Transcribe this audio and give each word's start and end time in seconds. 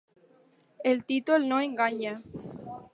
El 0.93 1.05
títol 1.11 1.47
no 1.53 1.61
enganya. 1.67 2.19